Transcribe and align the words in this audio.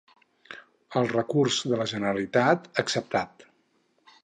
El 1.01 1.09
recurs 1.11 1.59
de 1.73 1.79
la 1.81 1.87
Generalitat, 1.93 2.67
acceptat. 2.85 3.49